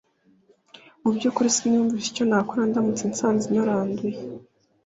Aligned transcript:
Mu 1.01 1.09
by’ukuri 1.15 1.53
siniyumwishaga 1.55 2.09
icyo 2.13 2.23
nakora 2.29 2.61
ndamutse 2.69 3.03
nsanze 3.11 3.45
naranduye 3.53 4.17